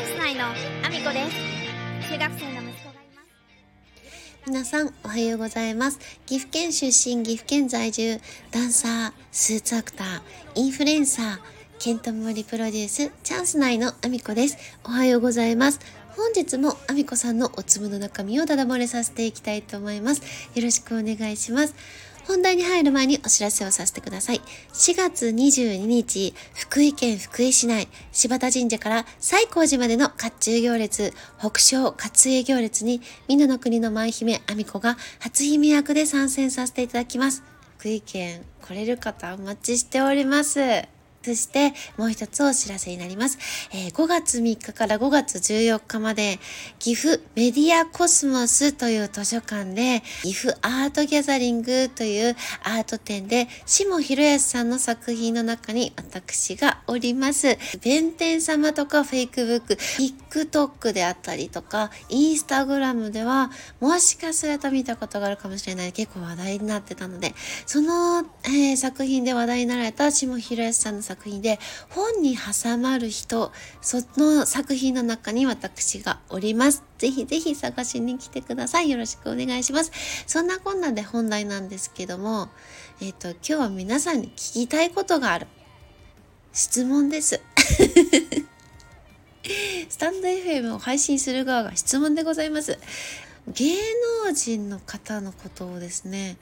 [0.00, 2.10] ャンス内のアミコです。
[2.10, 4.46] 中学生の息子がいます。
[4.46, 8.18] 皆さんおはようございます岐阜県出身岐阜県在住
[8.50, 10.20] ダンサースーツアクター
[10.54, 11.38] インフルエンサー
[11.78, 14.56] ケントモリプロデュースチャンス内のアミコです。
[14.84, 15.80] おはようございます。
[16.16, 20.22] 本日もアミコさんのお粒の中身をダダ漏れさせていきたいと思います。
[20.54, 21.74] よろしくお願いします。
[22.30, 24.40] 本題に入る前にお知らせをさせてください。
[24.72, 37.42] 4月22日、福井県福井市内、柴田神社から西光寺までの甲冑行列、北昇活栄行列に、皆の国の舞姫、阿美子が初姫役で参戦させていただきます。
[37.78, 40.99] 福井県来れる方お待ちしております。
[41.22, 43.38] そしてもう一つお知らせになります。
[43.72, 46.38] えー、5月3日から5月14日まで
[46.78, 57.58] 岐阜メディアコスモスという図書館で岐阜アートギャザリングというアート展で下博康さんの作品の中に私がおります。
[57.82, 67.34] 弁天様とかフェイクブック、TikTok であったりとかインスタグラムではもしかすると見たことがあるかもしれない結構話題になってたので
[67.66, 71.58] その、えー、作品で話題になられた下博康さんの作品で
[71.88, 76.84] 本に挟まる人その作品の中に私がおります。
[76.98, 78.90] ぜひぜひ探しに来てください。
[78.90, 79.90] よろしくお願いします。
[80.28, 82.48] そんなこんなで本題なんですけども
[83.00, 85.48] えっ、ー、と今日は皆さんに聞きたいことがある。
[86.52, 87.40] 質問です。
[89.88, 92.78] スタンド FM を配信する側が質問でございます。
[93.48, 93.74] 芸
[94.24, 96.36] 能人の方のことをですね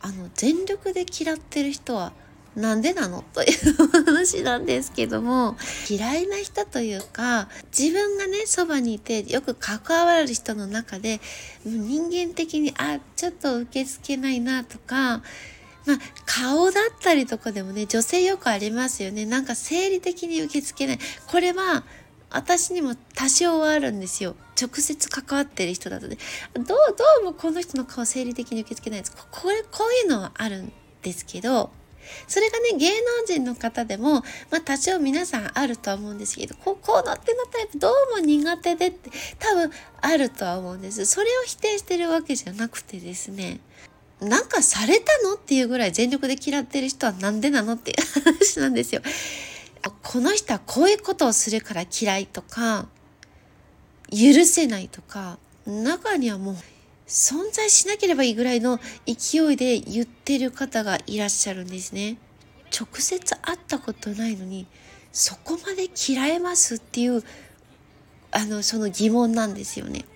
[0.00, 2.12] あの全力で嫌ってる人は
[2.54, 3.24] なんでなの？
[3.32, 5.56] という話なんですけども
[5.88, 11.20] 嫌いな人というか自分がねそばにいてよく関わる人の中で
[11.64, 15.22] 人間的にあちょっと受け付けないなとか
[15.84, 19.26] まあ、顔だったりとかでもね女性よくありますよね。
[19.26, 20.98] なんか生理的に受け付けない。
[21.26, 21.82] これは
[22.30, 24.36] 私にも多少はあるんですよ。
[24.60, 26.18] 直接関わってる人だとね。
[26.54, 26.74] どうど
[27.22, 29.16] うもこの人の顔生理的に受け付けないです。
[29.32, 31.72] これこういうのはあるんですけど
[32.26, 39.70] それがね、芸能人の方でも、まあ多少皆さんあるとは思うんですけど、こう、こうなってなタイプどうも苦手でって多分
[40.00, 41.04] あるとは思うんです。
[41.06, 43.60] それを否定してるわけじゃなくてですね、
[44.20, 49.02] なんかされたのっていうぐらい全力で嫌ってる人はなんでなのっていう 話なんですよ。
[50.02, 52.86] この人はこういうことをするから嫌いとか、
[54.10, 56.56] 許せないとか、中にはもう
[57.12, 62.16] 存在しなければいいぐらいの勢いで言ってる方がいらっしゃるんですね。
[62.74, 64.66] 直接会ったことないのに
[65.12, 67.22] そこまで嫌えますっていう
[68.30, 70.06] あのその疑問なんですよね。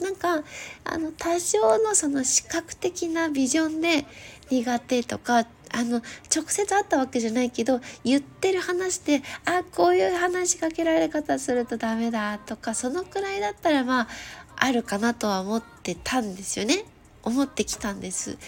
[0.00, 0.44] なんか
[0.84, 4.06] あの多少のその視覚的なビジョンで
[4.48, 6.02] 苦手とかあの
[6.34, 14.08] 直接会ったわけじゃないけど言ってる話であこういう話しかけられ方するとダメだとかそのくらいだったらまあ
[14.56, 16.84] あるかなとは思ってたんですよね。
[17.22, 18.38] 思ってきたんです。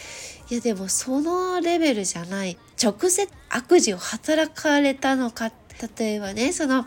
[0.50, 2.58] いやでもそのレベルじゃない。
[2.82, 5.50] 直接悪事を働かれたのか。
[5.98, 6.86] 例えばね、その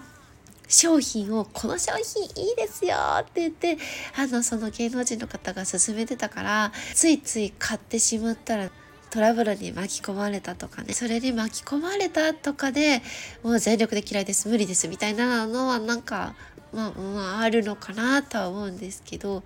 [0.69, 3.77] 商品をこの商品いいですよって言って
[4.15, 8.69] あのその芸能人の方が勧めてたからついつい買ってしまったら
[9.09, 13.01] トラブルに巻き込まれたとかねそれに巻き込まれたとかで
[13.41, 16.35] もう全力で嫌いです無理ですみたいなのはなんか
[16.73, 19.43] まあ、まあ、あるのかなとは思うんですけど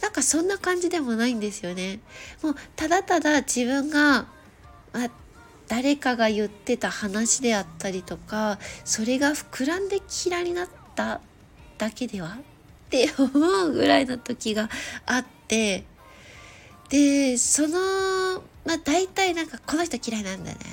[0.00, 2.00] なんかそんな感じでもないんですよね。
[2.42, 4.26] もうただただ自分が、
[4.94, 5.10] あ、
[5.68, 11.20] 誰かが言ってた話であったりとかそれが膨らんで嫌いになった
[11.78, 14.68] だけではって思うぐらいの時が
[15.06, 15.84] あって
[16.88, 17.78] でその
[18.66, 20.64] まあ大体なんかこの人嫌いなんだよね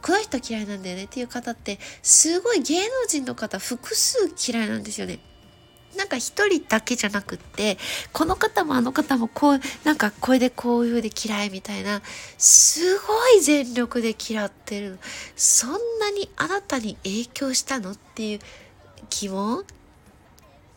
[0.00, 5.18] この人嫌いなんだよねっていう方ってすごい芸能人の方複数嫌いなんですよね。
[5.96, 7.78] なんか一人だけじゃなくって
[8.12, 12.02] この方もあの方もこうなんかこれでこういうで嫌いみたいな
[12.38, 14.98] すごい全力で嫌ってる。
[15.36, 18.38] そんなにあなたに影響したのっていう
[19.10, 19.64] 疑問？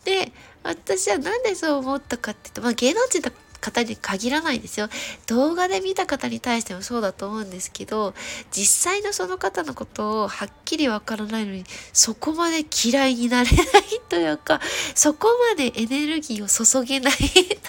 [0.04, 0.32] で
[0.62, 3.30] 私はなんでそう思ったかって言うと、まあ、芸能人だ
[3.70, 4.88] 方に限らないんですよ。
[5.26, 8.14] 動画で見た方に対してもそうだと思うんですけど、
[8.50, 13.64] 実際のその方のことをはっきりわからないのに、そこまで嫌いになれない
[14.08, 14.60] というか、
[14.94, 17.14] そこまでエネルギーを注げない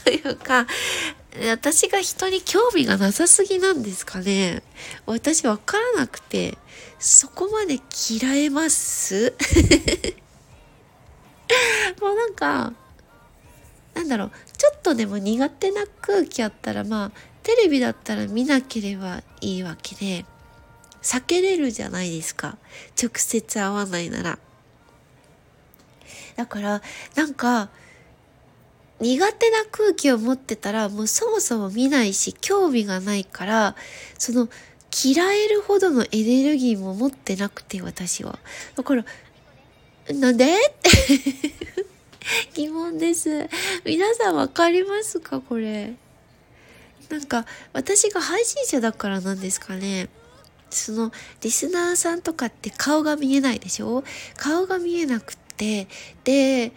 [0.04, 0.68] というか、
[1.52, 4.64] 私が人に興味がなさすぎなんですかね。
[5.06, 6.58] 私わからなくて、
[6.98, 7.80] そこまで
[8.10, 9.34] 嫌えます？
[12.02, 12.74] もうなんか、
[14.00, 17.12] なんだろうちょっとでも苦手な空気あったらまあ
[17.44, 20.26] テレビだったら見なければいいわけで
[21.02, 22.58] 避けれるじゃないですか。
[23.02, 24.40] 直接会わないなら。
[26.38, 26.82] だから
[27.16, 27.70] なんか
[29.02, 33.76] 苦手な空気を持ってたらもうそもそも見ないし興味がないから
[34.18, 34.50] その
[35.06, 38.40] 嫌えるほどのエネルギーも持ってなくて私は。
[38.76, 39.06] だから
[40.14, 40.46] なんで？
[40.46, 40.90] っ て
[42.56, 43.48] 疑問です。
[43.86, 45.40] 皆さんわかりますか？
[45.42, 45.94] これ。
[47.10, 50.10] なんか私が配信者だからなんですかね。
[50.70, 51.12] その
[51.42, 54.04] リスナーさんとかって顔が見えないでしょ？
[54.38, 55.88] 顔が見えなくって。
[56.24, 56.72] で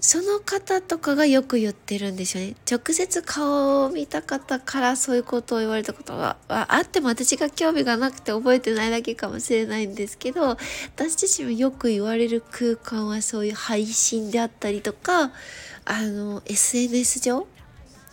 [0.00, 2.54] その方とかがよく言ってるんですよね。
[2.70, 10.56] 直接顔を見た方からそういうことを言われたことはあっても私が興味がなくて覚えてないだけかもしれないんですけど、
[10.94, 15.32] 私自身もよく言われる空間はそういう配信であったりとか、
[15.84, 17.48] あの、SNS 上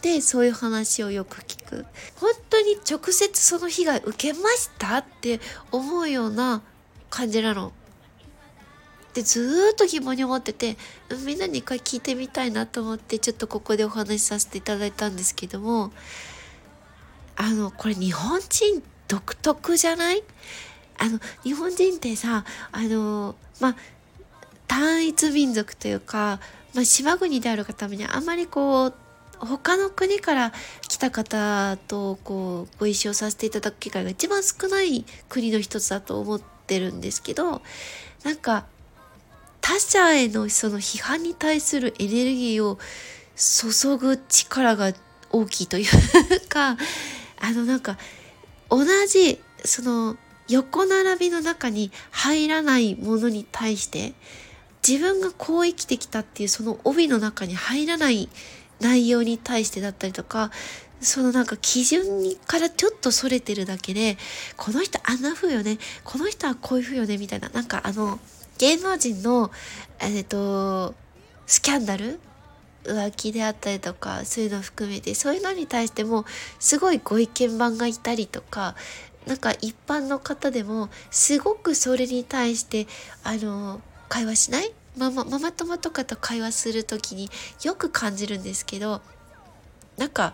[0.02, 1.86] でそういう話をよく聞く。
[2.16, 5.40] 本当に直接その被害受けましたって
[5.72, 6.64] 思うような
[7.12, 7.74] 感じなの。
[9.16, 10.76] ってずっと疑問に思ってて
[11.26, 15.94] みんなに一回聞いてみたいなと思ってちょっとここでお話しさせていただいたんですけども
[17.38, 20.22] あのこれ日本人独特じゃない？
[20.98, 23.76] あの日本人ってさあのまあ
[24.68, 26.42] 単一民族というか、
[26.74, 28.94] まあ、島国であるがためにあんまりこう
[29.40, 30.52] 他の国から
[30.90, 37.62] 来た方とこうご一緒させていただく機会が一番少ない国の一つだと思ってるんですけど
[38.26, 38.66] なんか
[39.68, 42.78] 他者へのその批判に対するエネルギーを
[43.36, 44.94] 注ぐ力が
[45.32, 46.78] 大きいというか、
[47.42, 47.98] あのなんか
[48.70, 50.18] 同じその
[50.48, 54.14] 横並びの中に入らないものに対して
[54.88, 58.30] 自分がこう生きてきたっていうその帯の中に入らない
[58.80, 60.52] 内容に対してだったりとか
[61.02, 62.06] そのなんか基準
[62.46, 64.18] からちょっとそれてるだけで
[64.58, 68.20] この人あんな風よねこの人はこういう風よねみたいななんかあの
[68.58, 69.52] 芸能人の、
[70.00, 70.94] えっ、と、
[71.46, 72.20] スキャンダル
[72.84, 76.26] 浮気であったりとか、そういうの含めて、そういうのに対しても、
[76.60, 78.76] すごいご意見番がいたりとか、
[79.26, 82.88] なんか一般の方でも、すごくそれに対して、
[83.24, 84.72] あの、会話しない？
[84.98, 87.30] ママ、ママ友とかと会話する時に
[87.64, 89.02] よく感じるんですけど、
[89.98, 90.34] なんか、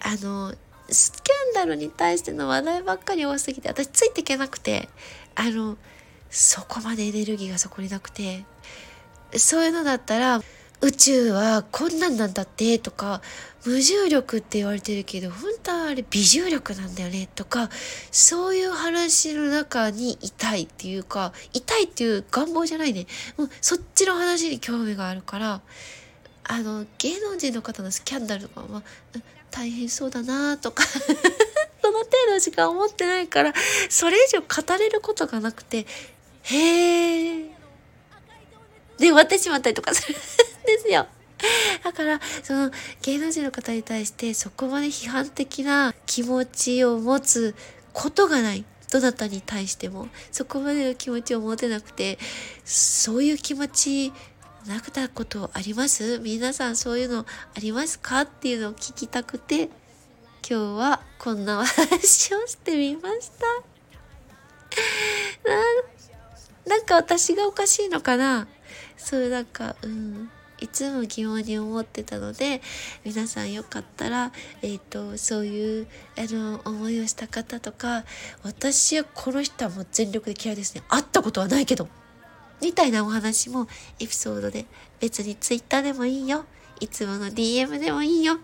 [0.00, 0.54] あの、
[0.88, 4.88] スキャンダルに対しての話題ばっかり多すぎて、私ついていけなくて、
[5.34, 5.76] あの、
[6.32, 8.44] そこまでエネルギーがそこになくて
[9.36, 10.40] そういうのだったら
[10.80, 13.20] 宇宙はこんなんなんだってとか
[13.64, 17.68] 無重力って言われてるけど本当はあれ微重力なんだよねとか
[18.10, 23.06] そういう話の中にいたいっていうかいたいっていう願望じゃないね。
[23.36, 25.60] もうそっちの話に興味があるから
[26.44, 28.82] あの芸能人の方のスキャンダルとかは
[29.52, 30.82] 大変そうだなとか
[31.82, 33.52] その程度しか思ってないから
[33.88, 35.86] それ以上語れることがなくて
[36.42, 37.42] へえ。
[38.98, 41.06] で、終わってしまったりとかするんですよ。
[41.82, 42.70] だから、その
[43.02, 47.54] 芸能人の方に対してそこまで批判的な気持ちを持つ
[47.92, 48.64] ことがない。
[48.90, 50.08] どなたに対しても。
[50.30, 52.18] そこまでの気持ちを持てなくて、
[52.64, 54.12] そういう気持ち
[54.66, 59.70] なくたことあります皆さんそういうのありますかっていうのを聞きたくて、
[60.48, 63.46] 今日はこんな話をしてみました。
[66.72, 68.48] なんか私がおかしいのかな？
[68.96, 70.30] そうなんかうん。
[70.58, 72.62] いつも疑問に思ってたので
[73.04, 74.32] 皆さんよかったら、
[74.62, 78.04] えーと、そういうあの思いをした方とか
[78.44, 80.82] 私はこの人はもう全力で嫌いですね。
[80.88, 81.88] 会ったことはないけど。
[82.62, 83.66] みたいなお話も
[84.00, 84.64] エピソードで
[84.98, 86.46] 別に Twitter でもいいよ。
[86.80, 88.38] いつもの DM でもいいよ。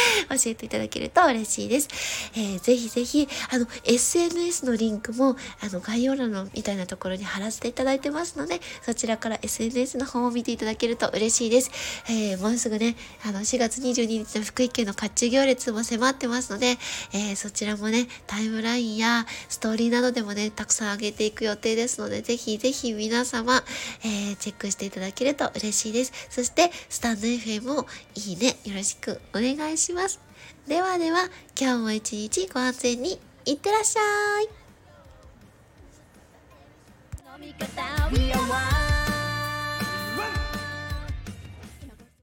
[0.28, 1.88] 教えていただけると嬉しいです。
[2.34, 11.70] えー、ぜひぜひ、あの、SNS のリンクも、あの、概要欄のみたいなところに貼らせていただいてますので、そちらから SNS の方を見ていただけると嬉しいです。
[12.08, 16.78] えー、もうすぐね、あの、4月22日の福井県の甲冑行列も迫ってますので、
[17.12, 23.62] えー、そちらもね、タイムラインやストーリーなどでもね、たくさん上げていく予定ですので、ぜひぜひ皆様、
[24.02, 26.12] えー、チェックしていただけると嬉しいです。
[26.30, 30.20] そして、スタンド FM もいいね、よろしくお願いしますします。
[30.68, 31.28] ではでは、
[31.60, 34.00] 今日も一日ご安全にいってらっしゃ
[34.40, 34.48] い。